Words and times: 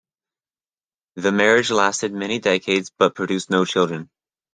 The 1.13 1.31
marriage 1.31 1.69
lasted 1.69 2.11
many 2.11 2.39
decades 2.39 2.89
but 2.89 3.13
produced 3.13 3.51
no 3.51 3.65
children. 3.65 4.09